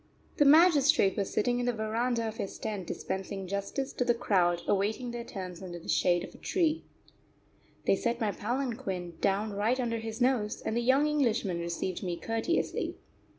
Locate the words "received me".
11.59-12.17